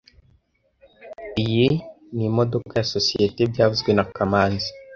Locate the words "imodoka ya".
2.29-2.87